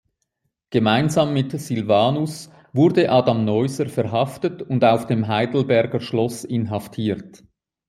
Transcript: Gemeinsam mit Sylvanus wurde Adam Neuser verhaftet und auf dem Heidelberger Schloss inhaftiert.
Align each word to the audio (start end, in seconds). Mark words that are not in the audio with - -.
Gemeinsam 0.71 1.31
mit 1.31 1.51
Sylvanus 1.61 2.49
wurde 2.73 3.11
Adam 3.11 3.45
Neuser 3.45 3.85
verhaftet 3.87 4.63
und 4.63 4.83
auf 4.83 5.05
dem 5.05 5.27
Heidelberger 5.27 5.99
Schloss 5.99 6.43
inhaftiert. 6.43 7.43